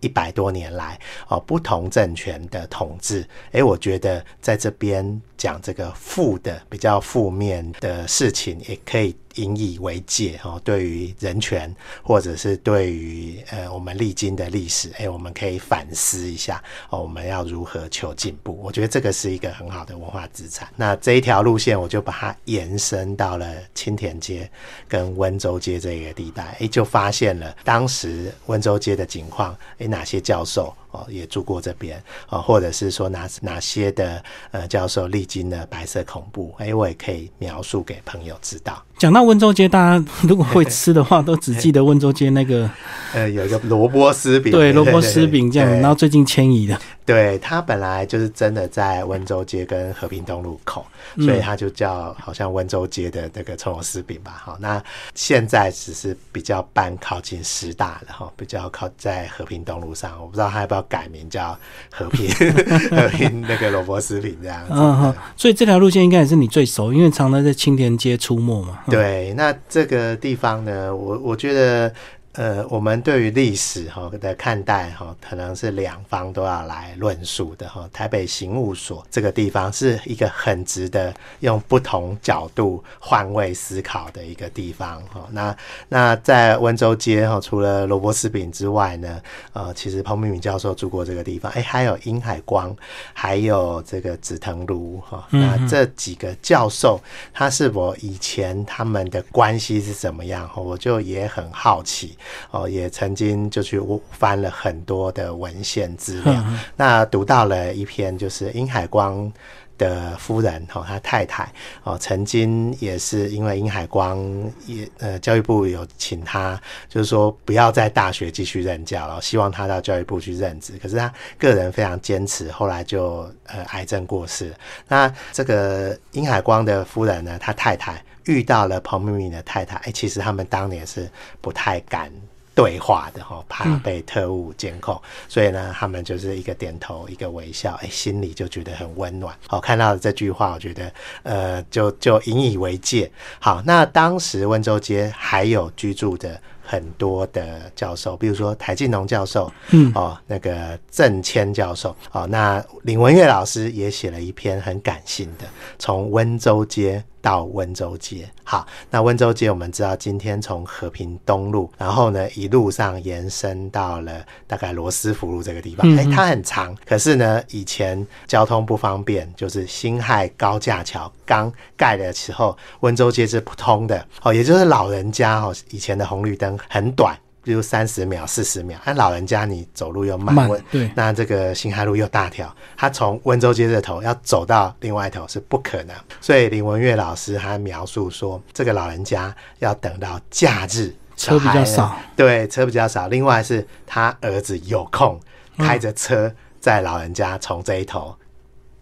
[0.00, 9.16] 一百多年来哦，不同政权的统治，诶，我觉得在这边讲这个负的比较负面的事情，也可以。
[9.36, 18.60] 引以为戒哦，对于人权或者是对于呃我们历经的历史，哎，我们可以反思一下哦，我们要如何求进步？
[18.62, 20.68] 我觉得这个是一个很好的文化资产。
[20.76, 24.50] 那这一条路线，我就把它延伸到了青田街
[24.88, 38.82] 跟温州街这个地带，哎，就发现了当时温州街的情况，哎，哪些教授哦也住过这边哦，或者是说哪哪些的呃教授历经了白色恐怖，哎，我也可以描述给朋友知道。
[38.98, 42.68] 讲到温州街，大家如果会吃的话，都只记得温州街那个，
[43.12, 46.78] 呃，有一个萝卜丝饼，对，萝卜丝饼这样， 然后最近迁移的。
[47.04, 50.84] 对，它本来就是真的在温州街跟和平东路口，
[51.20, 54.42] 所以它就叫好像温州街的那个葱油丝饼吧。
[54.44, 54.82] 好，那
[55.14, 60.20] 现在只是比较搬靠近师大了哈，比较靠在和平东路上。
[60.20, 61.56] 我不知道它要不要改名叫
[61.92, 62.28] 和平
[62.90, 64.72] 和平那个萝卜丝饼这样子。
[64.72, 68.80] 嗯哼，所以这条路线应该也是你最熟，因为常常在青田街出没嘛。
[68.90, 71.92] 对，那这个地方呢，我我觉得。
[72.36, 77.88] 呃，我们对于历史哈的看待哈，可能是两方都要来论述的哈。
[77.90, 85.26] 台北刑务所这个地方是一个很值得用不同角度换位思考的一个地方哈。
[85.30, 85.56] 那
[85.88, 89.18] 那在温州街哈，除了罗伯斯饼之外呢，
[89.54, 92.76] 呃，其实彭明敏教授住过这个地方，哎，还有殷海光，
[93.14, 95.26] 还有这个紫藤庐哈。
[95.30, 97.00] 那这几个教授，
[97.32, 100.50] 他是我以前他们的关系是怎么样？
[100.54, 102.14] 我就也很好奇。
[102.50, 106.44] 哦，也曾经就去翻了很多的文献资料，
[106.76, 109.32] 那读到了一篇，就是殷海光
[109.78, 111.50] 的夫人哦，他太太
[111.84, 114.18] 哦，曾经也是因为殷海光
[114.66, 124.54] 也呃，教育部有请他，就是说不要在大学继续任教了，希望他到教育部去任职，可是他个人非常坚持，后来就呃癌症过世。
[124.88, 128.02] 那这个殷海光的夫人呢，他太太。
[128.26, 131.08] 遇到了彭明敏的太太，哎，其实他们当年是
[131.40, 132.10] 不太敢
[132.56, 139.36] 对话的哈，怕被特务监控，所以呢，他们就是一个点头，一个微笑，哎，心里就觉得很温暖。
[139.46, 140.90] 好，看到这句话，我觉得
[141.22, 143.12] 呃，就就引以为戒。
[143.38, 146.40] 好，那当时温州街还有居住的。
[146.66, 155.44] 很多的教授，比如说台进农教授，嗯，哦，那个郑谦教授，哦，那林文月老师也写了一篇很感性的，
[155.78, 158.28] 从温州街到温州街。
[158.42, 165.88] 好，那温州街我们知道，今天从和平东路，然后呢一路上延伸到了大概罗斯福路这个地方。
[165.96, 174.04] 哎，它很长，可是呢以前交通不方便，就是辛亥高架桥刚盖的时候，温州街是不通的。
[174.22, 176.55] 哦，也就是老人家哦，以前的红绿灯。
[176.68, 178.78] 很短，比如三十秒、四十秒。
[178.84, 185.94] 那老人家你走路又慢，对，那这个新海路又大条，他从温州街这头要走到另外一头是不可能。
[186.20, 193.08] 所以林文月老师他描述说，这个老人家要等到假日，车比较少，对，车比较少。
[193.08, 195.18] 另外是他儿子有空
[195.58, 198.14] 开着车载老人家从这一头。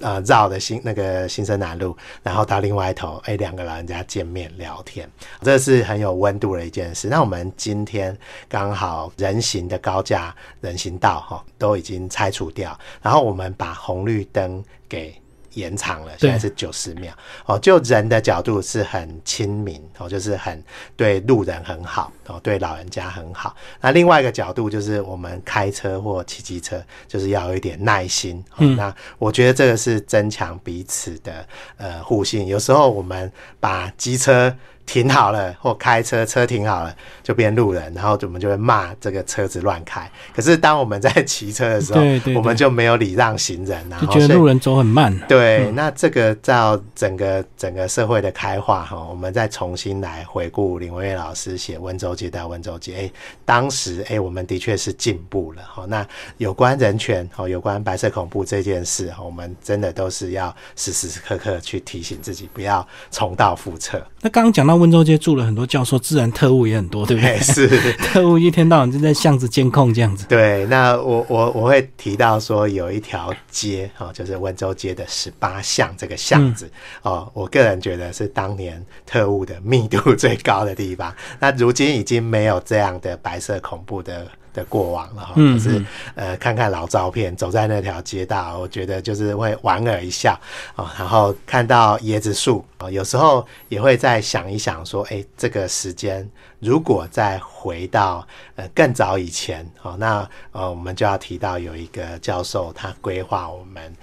[0.04, 5.08] 呃，绕的新那个新生南路，然后到另外一头，哎，两个老人家见面聊天，
[5.40, 7.08] 这是很有温度的一件事。
[7.08, 8.14] 那我们今天
[8.46, 15.23] 刚好人行的高架人行道哈都已经拆除掉，然后我们把红绿灯给。
[15.54, 17.12] 延长了，现在是九十秒
[17.46, 17.58] 哦。
[17.58, 20.62] 就人的角度是很亲民哦，就是很
[20.96, 23.54] 对路人很好哦，对老人家很好。
[23.80, 28.44] 那另外一个角度就是我们开车或骑机车，就是要有一点耐心。
[28.58, 32.46] 嗯，那我觉得这个是增强彼此的呃互信。
[32.46, 34.54] 有时候我们把机车。
[34.87, 40.09] 停好了，或开车车停好了，就变路人，然后我们就会骂这个车子乱开。
[40.37, 42.01] 可是当我们在骑车的时候，
[42.37, 45.18] 我们就没有礼让行人，然后觉得路人走很慢。
[45.27, 53.11] 对，那这个照整个整个社会的开化哈，我们再重新来回顾林文月老师写温州街到温州街，哎，
[53.47, 55.87] 当时哎，我们的确是进步了哈。
[55.88, 64.07] 那有关人权哦，有关白色恐怖这件事，我们真的都是要时时刻刻去提醒自己，不要重蹈覆辙。
[64.20, 64.73] 那刚刚讲到。
[64.76, 67.38] 温州街住了很多教授，自然特务也很多，对不对？
[67.38, 70.26] 是 特务一天到晚就在巷子监控这样子。
[70.28, 76.70] 对，那我我我会提到说有一条街哦，就是温州街的十八巷这个巷子
[77.02, 81.14] 哦，我个人觉得是当年特务的密度最高的地方。
[81.38, 84.26] 那如今已经没有这样的白色恐怖的。
[84.54, 85.34] 的过往了哈。
[85.34, 90.32] 可是呃，看看老照片，走在那条街道，我觉得就是会莞尔一笑
[90.74, 90.94] 啊。
[90.98, 96.26] 然后看到椰子树啊，有时候也会再想一想说，哎，这个时间
[96.60, 103.94] 如果再回到呃更早以前哦，那呃我们就要提到有一个教授他规划我们。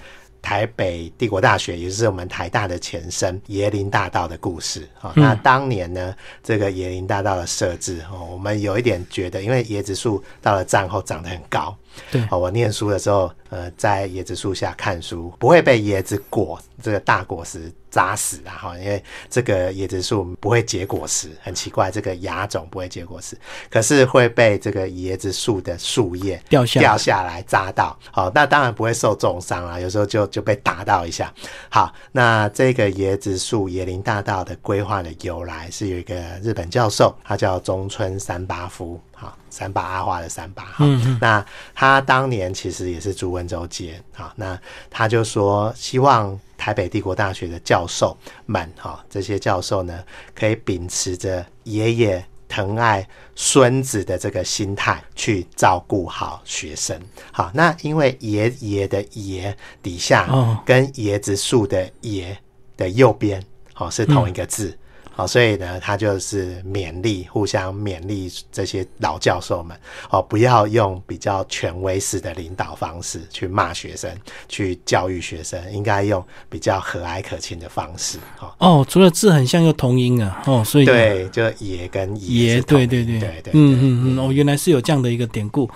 [0.41, 5.13] 台北帝国大学，也就是我们台大的前身椰林大道的故事啊。
[5.15, 11.75] 那当年呢，这个椰林大道的设置哦，我们有一点觉得，因为椰子树到了战后长得很高。
[12.11, 18.51] 对，我念书的时候，呃，在椰子树下看书，不会被椰子果这个大果实扎死啊！
[18.51, 23.37] 哈，因为这个椰子树不会结果实，很奇怪，这个芽种不会结果实，
[23.69, 27.97] 可是会被这个椰子树的树叶掉下掉下来扎到。
[28.11, 31.33] 好，那当然不会受重伤啊，有时候就就被打到一下。
[31.69, 38.99] 好，那这个椰子树椰林大道的规划的由来是有一个日本教授，他叫中村三八夫。
[39.21, 40.65] 好，三八阿花的三八。
[40.79, 44.01] 嗯，那他当年其实也是朱温州街。
[44.15, 50.03] 好，那他就说，希望台北帝国大学的教授们，哈，这些教授呢，
[50.33, 56.99] 可以秉持着爷爷疼爱孙子的这个心态，去照顾好学生。
[57.31, 60.27] 好，那因为爷爷的爷底下，
[60.65, 62.35] 跟椰子树的椰
[62.75, 63.39] 的右边，
[63.75, 64.75] 哦，是同一个字。
[65.13, 69.77] 好，所以呢，他就是勉励，互相勉励这些老教授们，
[70.09, 74.09] 哦，不要用比较权威式的领导方式去骂学生，
[74.47, 78.17] 去教育学生，应该用比较和蔼可亲的方式。
[78.39, 85.69] 哦，哦，除了字很像，又同音啊，哦，所以对，就爷跟爷，对对对对对，嗯嗯嗯，哦，原来是有这样的一个典故。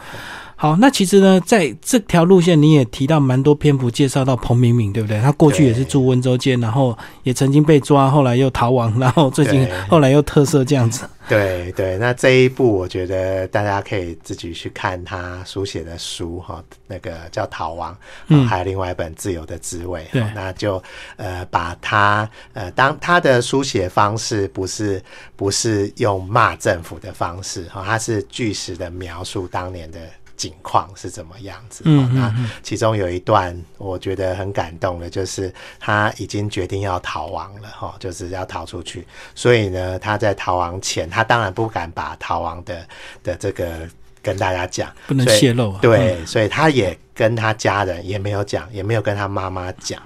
[0.58, 5.20] 好，那其实呢，在这条路线你也提到蛮多篇幅介绍到彭明敏，对不对？
[5.20, 11.08] 他过去也是住温州街，然后也曾经被抓，后来又逃亡，然后最近后来又特色这样子。
[11.28, 17.92] 对对，那这一部我觉得大家可以自己去看他书写的书哈，那个叫《逃亡》，
[18.28, 20.08] 嗯，还有另外一本《自由的滋味》。
[20.14, 20.82] 对，那就
[21.18, 25.04] 呃把他呃当他的书写方式不是
[25.36, 30.00] 不是用骂政府的方式哈，他是据实的描述当年的。
[30.38, 31.84] 景况是怎么样子？
[31.86, 39.08] 嗯，那其中有一段我觉得很感动的，就是他已经决定要逃亡了，哈，就是要逃出去。
[39.34, 42.88] 所以呢，他在逃亡前，他当然不敢把逃亡的
[43.24, 43.88] 的这个
[44.22, 45.78] 跟大家讲，不能泄露。
[45.82, 50.02] 对，所以他也跟他家人也没有讲，也没有跟他妈妈讲。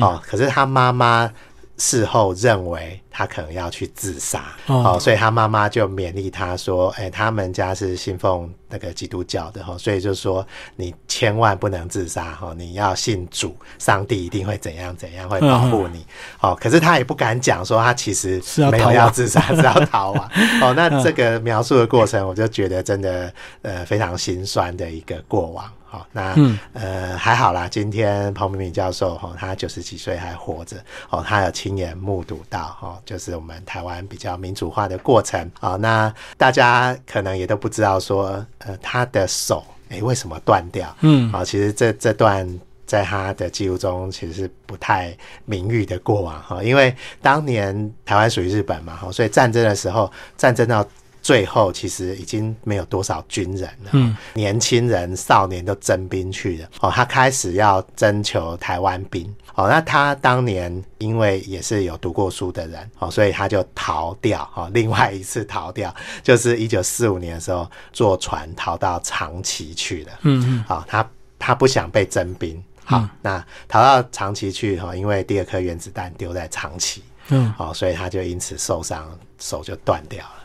[0.00, 1.30] 哦，可是他妈妈。
[1.76, 16.06] 事后认为他可能要去自杀，哦，所以他妈妈就勉励他说：“哎，他们家是信奉那个基督教的哈，所以就说你千万不能自杀哈，你要信主，上帝一定会怎样怎样会保护你。”
[16.40, 20.30] 哦，可是他也不敢讲说他其实没有要自杀，是要逃啊。
[20.62, 23.32] 哦，那这个描述的过程，我就觉得真的
[23.62, 25.64] 呃非常心酸的一个过往。
[25.94, 26.34] 好，那
[26.72, 27.68] 呃还好啦。
[27.68, 30.76] 今天彭明敏教授哈，他九十几岁还活着
[31.08, 35.76] 哦，他有亲眼目睹到哈，就是我们台湾比较民主化的过程啊。
[35.76, 40.92] 那大家可能也都不知道说，呃，他的手哎为什么断掉？
[41.02, 42.44] 嗯，啊，其实这这段
[42.84, 50.84] 在他的记录中其实是不太名誉的过往哈，因为当年台湾属于日本嘛哈，所以战争的时候，战争到。
[51.24, 56.68] 最后其实已经没有多少军人了，嗯，年轻人、少年都征兵去了。
[56.80, 59.34] 哦，他开始要征求台湾兵。
[59.54, 64.46] 哦，那他当年因为也是有读过书的人，哦，所以他就逃掉。
[64.54, 70.12] 哦， 另外一次逃掉就是一九四五年的时候坐船逃到长崎去了。
[70.24, 70.64] 嗯嗯。
[70.68, 72.62] 好，他他不想被征兵。
[72.84, 77.02] 好，那逃到长崎去哈，因为第二颗原子弹丢在长崎。
[77.28, 77.50] 嗯。
[77.56, 79.08] 好，所以他就因此受伤，
[79.38, 80.43] 手就断掉了。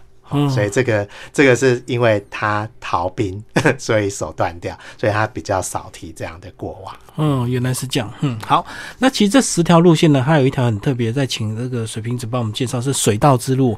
[0.50, 3.44] 所以这个这个是因为他逃兵，
[3.78, 6.96] 所以手断掉，所以他比较少提这样的过往。
[7.18, 8.10] 嗯，原来是这样。
[8.22, 8.66] 嗯，好，
[9.00, 13.78] 那其实这十条路线呢，还有一条很特别，在请这个水瓶子帮我们介绍是水道之路。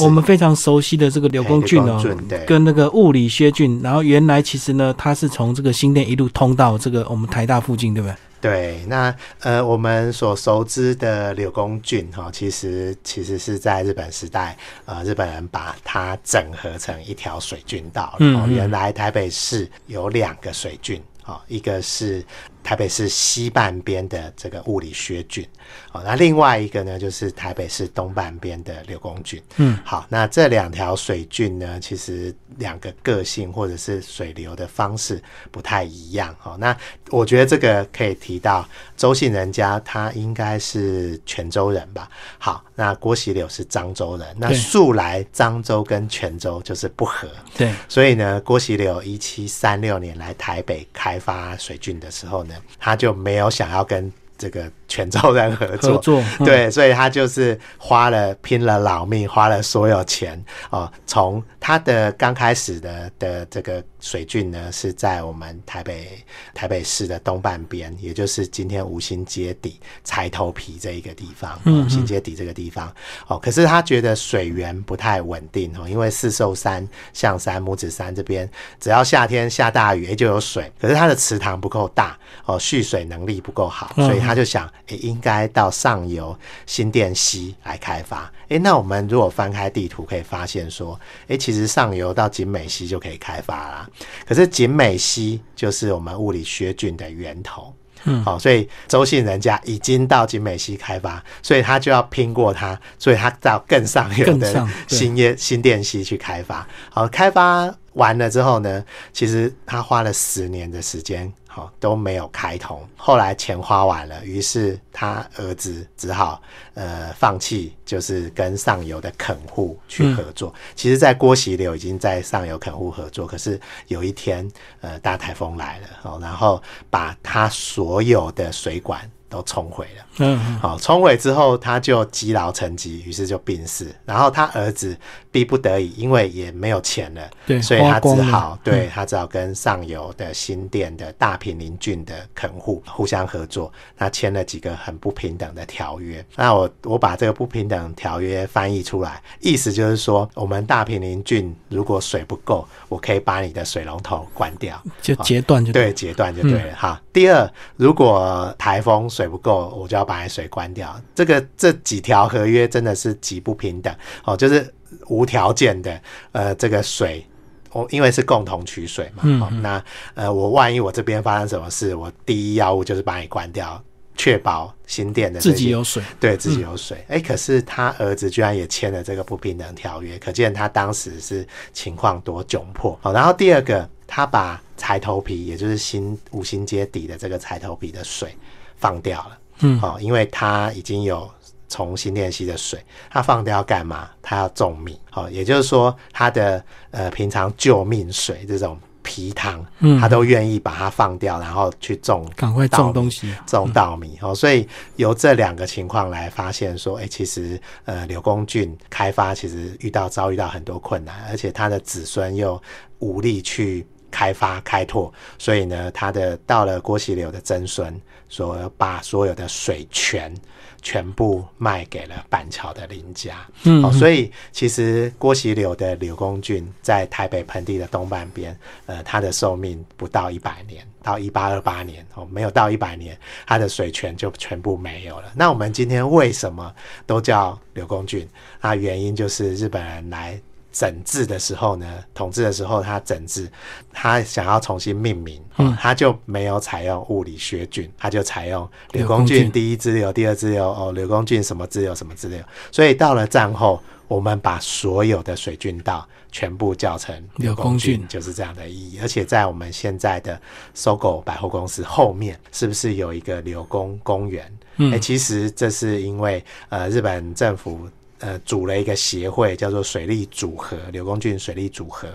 [0.00, 2.02] 我们非常熟悉的这个刘公俊哦，
[2.46, 8.14] 跟那个物理薛俊，然后原来其实呢，他是从这个新店一路通到这个我们台大附近，对不对？
[8.40, 18.16] 对，那呃，我们所熟知的柳公郡哈，其实其实是在日本时代，呃，日本人把它整合成一条水郡道。
[18.18, 22.24] 嗯，原来台北市有两个水郡，哈，一个是。
[22.70, 25.44] 台北市西半边的这个物理学菌，
[25.90, 29.42] 哦，那另外一个呢，就是台北市东半边的柳公菌。
[29.56, 36.32] 嗯，好，那这两条水郡呢，其实两个个性或者是水流的方式不太一样。
[36.44, 36.76] 哦，那
[37.08, 38.64] 我觉得这个可以提到
[38.96, 42.08] 周姓人家，他应该是泉州人吧？
[42.38, 47.28] 好，那郭喜柳是漳州人，那素来漳州跟泉州就是不合。
[47.56, 52.54] 对，所以呢，郭喜柳一七三六年来台北开发水郡的时候呢。
[52.78, 56.00] 他就没有想要跟这个泉州人合作，
[56.38, 60.90] 对，所以他就是花了拼了老命，花了所有钱哦。
[61.06, 66.18] 从他的刚开始的的这个水郡呢，是在我们台北
[66.54, 72.92] 台北市的东半边，也就是今天五星街底柴头皮这一个地方，五星街底这个地方
[73.28, 73.38] 哦。
[73.38, 88.32] 可是他觉得水源不太稳定哦，因为四寿山、象山、拇指山这边，只要夏天下大雨，哎就有水，可是它的池塘不够大哦，蓄水能力不够好，所以他就想，哎，应该到上游新店溪来开发。
[88.48, 93.90] 哎，那我们如果翻开地图，可以发现说，哎，其实上游到景美溪就可以开发啦。
[94.26, 97.74] 可是景美溪就是我们物理学菌的源头，
[98.04, 106.66] 嗯，好，所以周姓人家已经到景美溪开发，所以他就要拼过它，所以他到更上游的新业新店溪去开发。
[106.90, 111.32] 好，开发完了之后呢，其实他花了十年的时间。
[111.60, 116.40] 好都没有开通，后来钱花完了，于是他儿子只好
[116.74, 120.54] 呃放弃，就是跟上游的垦户去合作。
[120.74, 124.50] 其实，在郭喜柳已经在上游垦户合作，可是有一天
[124.80, 129.10] 呃大台风来了，哦，然后把他所有的水管。
[129.30, 133.94] 都冲毁了，嗯，好，冲毁之后他就积劳成疾，于是就病逝。
[134.04, 134.94] 然后他儿子
[135.30, 146.22] 逼不得已，因为也没有钱了，对，所以他只好，对他只好跟上游的新店的大平林郡的垦户互相合作，他签了几个很不平等的条约。
[146.34, 157.00] 那我我把这个不平等条约翻译出来，意思就是说，我们大平林郡如果水不够，我可以把你的水龙头关掉，就截断就对，截断就对了哈。
[157.12, 159.08] 第二，如果台风。
[159.20, 160.98] 水不够，我就要把你水关掉。
[161.14, 163.94] 这个这几条合约真的是极不平等
[164.24, 164.72] 哦，就是
[165.08, 166.00] 无条件的。
[166.32, 167.26] 呃，这个水，
[167.72, 173.82] 我因为是共同取水嘛，嗯，那呃，我万一我这边发生什么事，我第一要务就是把你关掉，
[174.16, 177.04] 确保新店的自己有水，对自己有水。
[177.08, 182.98] 哎，可是他儿子居然也签了这个不平等条约，可见他当时是情况多窘迫。
[183.02, 188.34] 好，然后第二个，他把柴头皮，也就是新五星街底的这个柴头皮的水。
[188.80, 191.30] 放掉了，嗯，哦，因为它已经有
[191.68, 194.08] 重新店溪的水，它放掉干嘛？
[194.22, 204.66] 它要种米，哦，也就是说，它的呃平常救命水这种皮糖，嗯，它都愿意把它放掉，然后去种，赶快种东西，种稻米，哦，所以
[204.96, 212.60] 由这两个情况来发现说，哎，其实呃柳公俊开发其实遇到遭遇到很多困难，而且他的子孙又
[212.98, 213.86] 无力去。
[214.10, 220.34] 开发开拓，所以呢，他的到了郭喜柳的曾孙，说把所有的水权
[220.82, 223.46] 全部卖给了板桥的林家。
[223.64, 235.32] 嗯，哦，所以其实郭喜柳的柳公郡在台北盆地的东半边，呃，它的寿命不到一百年，到一八二八年哦，没有到一百年，它的水权就全部没有了。
[235.34, 236.74] 那我们今天为什么
[237.06, 238.28] 都叫柳公郡？
[238.60, 240.40] 那原因就是日本人来。
[240.72, 243.50] 整治的时候呢，统治的时候，他整治，
[243.92, 252.40] 他想要重新命名，嗯，他就没有采用物理学菌，他就采用柳公菌第一支流、第二支流，哦，柳公菌什么支流什么支流，
[252.70, 258.98] 所以到了战后，我们把所有的水菌道全部叫成柳公菌，就是这样的意义。
[259.02, 260.40] 而且在我们现在的
[260.72, 264.58] 搜狗百货公司后面，是不是有一个柳公公园？
[264.76, 267.88] 嗯，哎，其实这是因为呃，日本政府。
[268.20, 272.06] 呃，组了一个协会，叫做水利组合，柳公郡水利组合。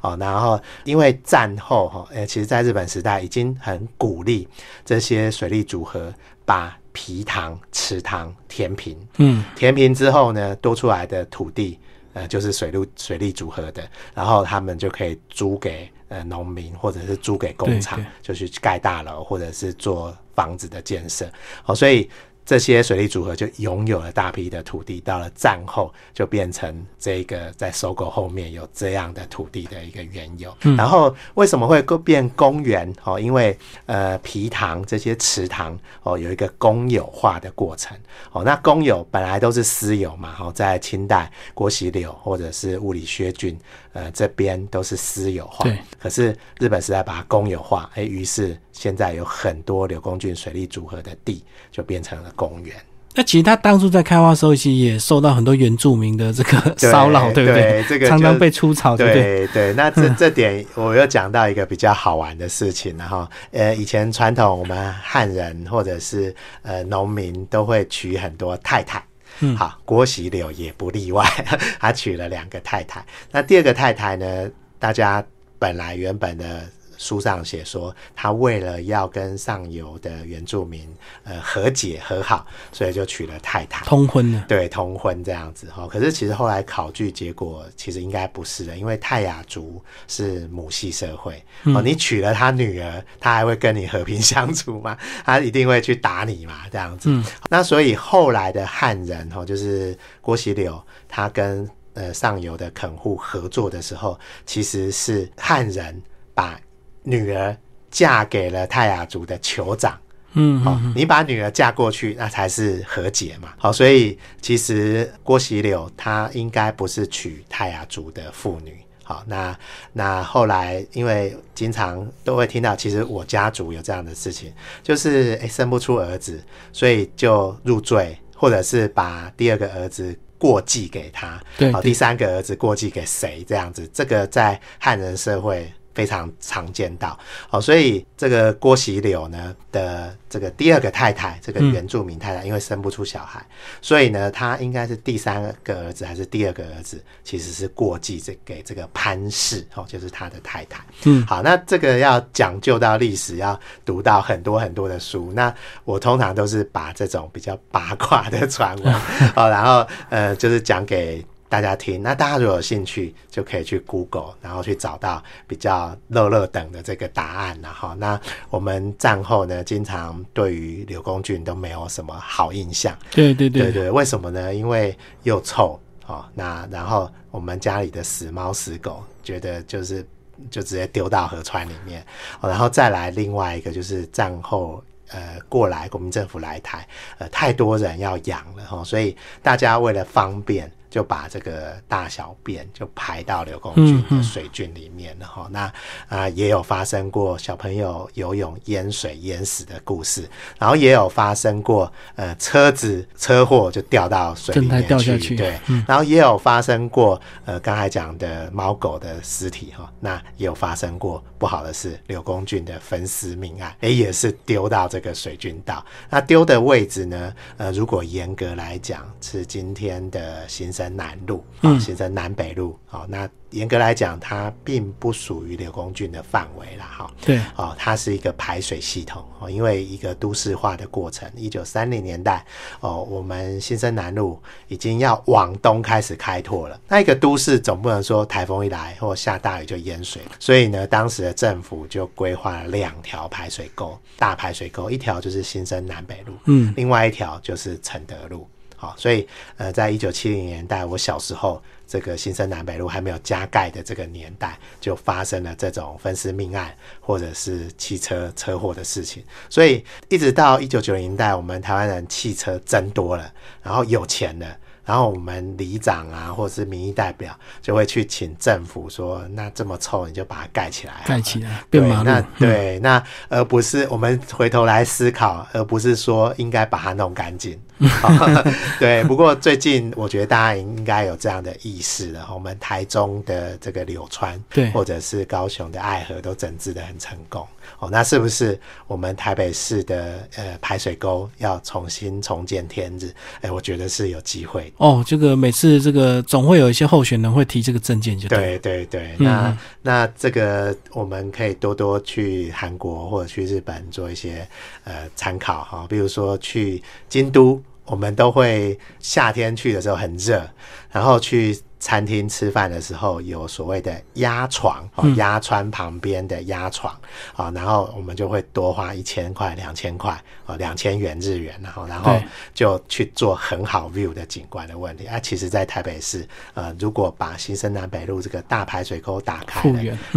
[0.00, 4.48] 哦，然后因为战后哈，呃，其实在日本时代已经很鼓励
[4.86, 6.12] 这些水利组合
[6.46, 8.96] 把皮塘、池塘填平。
[9.18, 11.78] 嗯，填平之后呢，多出来的土地，
[12.14, 21.30] 呃，就是水利水利组合的，然后他们就可以租给呃农民，或者是租给工厂，就去盖大楼，或者是做房子的建设。
[21.66, 22.08] 哦，所以。
[22.50, 30.52] 这些水利组合就拥有了大批的土地，到了战后就变成这个在收购后面有这样的土地的一个缘由。
[30.76, 32.92] 然后为什么会变公园？
[33.04, 37.96] 哦，因为呃皮塘这些池塘哦有一个公有化的过程。
[38.32, 40.34] 哦，那公有本来都是私有嘛。
[40.40, 43.56] 哦，在清代郭喜柳或者是物理薛俊
[43.92, 45.78] 呃这边都是私有化，对。
[45.98, 52.74] 可是日本时代把它公有化，哎，于是现在有很多柳公郡水利组合的地就变成了公园。
[53.12, 57.84] 那其实他当初在开发时候，其实也受到很多原住民的这个 骚扰，对不对？
[57.88, 59.46] 这个常常被出草，对不对？
[59.48, 66.32] 对，那这 这点我又讲到一个比较好玩的事情，然后呃，以前传统我们汉人或者是
[66.62, 69.02] 呃农民都会娶很多太太，
[69.38, 71.24] 嗯，好，郭喜柳也不例外，
[71.78, 73.04] 他娶了两个太太。
[73.30, 75.24] 那第二个太太呢，大家
[75.58, 76.68] 本来原本的。
[77.00, 80.86] 书上写说，他为了要跟上游的原住民
[81.24, 84.44] 呃和解和好，所以就娶了太太，通婚了。
[84.46, 85.88] 对，通婚这样子哈。
[85.90, 91.42] 可是其实后来考据结果，其实应该不是的，因为泰雅族是母系社会
[91.74, 94.94] 哦，你娶了他女儿，他还会跟你和平相处吗？
[95.24, 97.10] 他一定会去打你嘛，这样子。
[97.48, 100.78] 那所以后来的汉人哈，就是郭喜柳，
[101.08, 105.98] 他跟呃上游的垦户合作的时候，其实是汉人
[106.34, 106.60] 把。
[107.02, 107.56] 女儿
[107.90, 109.98] 嫁给了泰雅族的酋长，
[110.34, 113.52] 嗯，好，你把女儿嫁过去，那才是和解嘛。
[113.56, 118.78] 好，所以其实郭喜柳她应该不是娶泰雅族的妇女。
[119.02, 119.58] 好，那
[119.92, 124.52] 那后来因为经常都会听到，其实我家族有这样的事情，
[124.84, 126.40] 就是诶生不出儿子，
[126.72, 135.68] 所以就入赘，或者是把第二个儿子过继给他，对，第三个儿子过继给谁这样子，这个在汉人社会。
[135.94, 137.18] 非常常见到，
[137.50, 143.44] 哦，所以这个郭喜柳呢的这个第二个太太，这个原住民太太，因为生不出小孩，
[143.82, 150.80] 所以呢，他应该是第三个儿子还是第二个儿子，其实是过继这给这个潘氏，哦，就是他的太太。
[151.04, 155.32] 嗯，好，那这个要讲究到历史，要读到很多很多的书。
[155.34, 155.52] 那
[155.84, 158.94] 我通常都是把这种比较八卦的传闻，
[159.34, 161.24] 哦，然后呃，就是讲给。
[161.50, 168.18] 大家听，那大家如果有兴趣，就可以去 Google，然后去找到比较乐乐等的这个答案然后那
[168.50, 172.96] 我们战后呢，经常对于柳公俊都没有什么好印象。
[173.10, 174.54] 对对对对，为什么呢？
[174.54, 175.76] 因为又臭
[176.06, 176.24] 哦。
[176.34, 180.06] 那然后我们家里的死猫死狗，觉得就是
[180.52, 182.06] 就直接丢到河川里面。
[182.40, 186.86] 然后再来另外一个就是战后呃过来国民政府来台，
[187.18, 190.70] 呃太多人要养了哈，所以大家为了方便。
[190.90, 195.48] 就把这个大小便就排到柳公菌的水菌里面了哈。
[195.52, 195.72] 那
[196.08, 200.28] 啊也有发生过小朋友游泳淹水淹死的故事，
[200.58, 209.88] 然后也有发生过呃车子车祸就掉到水里面去，对，然后也有发生过呃刚才讲的猫狗的尸体哈。
[210.00, 215.84] 那也有发生过不好的事，柳公菌的分尸命案，哎也是丢到这个水郡道。
[216.08, 217.32] 那丢的位置呢？
[217.58, 220.72] 呃，如果严格来讲是今天的新。
[220.88, 223.28] 南路啊，形成南北路好，那。
[223.50, 227.10] 严格来讲，它并不属于柳公郡的范围了，哈。
[227.20, 231.28] 对，哦，它是一个排水系统哦，因为一个都市化的过程。
[231.34, 232.46] 一九三零年代，
[232.78, 236.80] 哦，我们新生南路已经要往东开始开拓了。
[236.86, 248.48] 那一个都市总不能说台风一来或下大雨就淹水，所以呢，当时的政府就规划了两条排水沟，大排水沟，一条就是新生南北路，嗯，另外一条就是承德路。
[248.80, 249.28] 好，所以
[249.58, 251.62] 呃，在一九七零年代，我小时候。
[251.90, 259.24] 这个新生南北路还没有加盖的这个年代，就发生了这种分尸命案或者是汽车车祸的事情。
[259.48, 264.56] 所以一直到一九九零年代，我们台湾人汽车增多了，然后有钱了，
[264.90, 267.32] 然后我们里长啊，或者是民意代表
[267.62, 277.56] 就会去请政府说：“那这么臭，你就把它盖起来，盖起来变马路。”对，那而不是我们回头来思考，而不是说应该把它弄干净。
[278.80, 282.28] 对，不过最近我觉得大家应该有这样的意识了。
[282.34, 287.46] 我们台中的这个柳川，对，或者是高雄的爱河都整治的很成功。
[287.78, 293.10] 哦，那是不是我们台北市的呃排水沟要重新重见天日？
[293.40, 294.72] 哎，我觉得是有机会。
[294.76, 299.14] 哦，这个每次这个总会有一些候选人会提这个证件，就对对对。
[299.18, 304.46] 那那这个我们可以多多去韩国或者去日本做一些
[304.84, 307.62] 呃参考哈，比如说去京都。
[307.86, 310.48] 我们都会夏天去的时候很热，
[310.92, 311.58] 然后去。
[311.80, 316.94] 餐厅吃饭的时候有所谓的压床，哦，压川旁边的压床，
[317.34, 322.14] 啊，然后我们就会多花一千块、两千块，哦，两千元日元，然后，然后
[322.52, 325.06] 就去做很好 view 的景观的问题。
[325.06, 329.72] 啊，其实，在台北市，呃，如果把新生南北路这个大排水沟打开，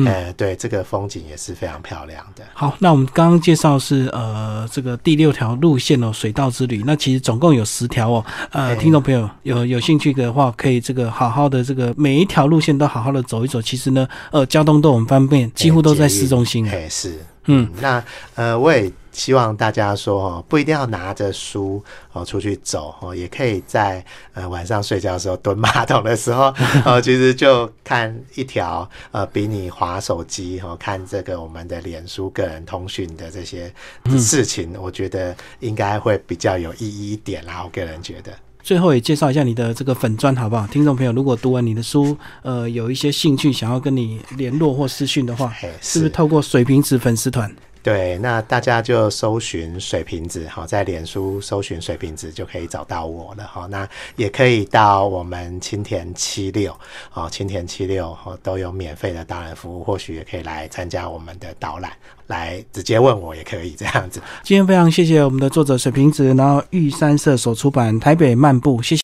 [0.06, 2.44] 呃，对，这个风景也是非常漂亮的。
[2.54, 6.84] 好，那我们刚刚介绍是呃这个第六条路线哦，水稻之旅。
[6.86, 11.50] 那其实总共有十条哦，呃，听众朋友有有兴趣的话，可以这个好好。
[11.54, 16.68] 的这个每一条路线都好好的走一走，其实呢，呃，交通都很方便，几乎都在市中心。
[16.68, 18.04] 哎，是，嗯，那
[18.36, 18.92] 呃，我也。
[19.14, 21.80] 希望大家说哦，不一定要拿着书
[22.14, 26.52] 哦出去走哦，也可以在呃晚上睡觉的时候蹲马桶的时候
[26.84, 33.72] 哦，其实就看一条呃比你划手机哦看这个我们的脸书个人通讯的这些
[34.18, 37.62] 事情，我觉得应该会比较有意义一点啦。
[37.64, 38.34] 我个人觉得，
[38.64, 40.66] 最后也介绍一下你的这个粉砖好不好？
[40.68, 47.54] 听众朋友如果读完你的书，呃，有一些兴趣想要跟你联络或私讯的话，是不是透过水瓶子粉丝团？
[47.84, 53.68] 对，那大家就搜寻水瓶子，哈，在脸书搜寻水瓶子就可以找到我了，哈。
[53.70, 56.74] 那也可以到我们青田七六，
[57.14, 61.92] 哦，青田七六，哦，都有免费的导览服务，或许也可以来参加我们的导览，
[62.28, 64.22] 来直接问我也可以这样子。
[64.44, 69.02] 今天非常谢谢我们的作者水瓶子，然后玉山社所出版《台北漫步》，谢谢。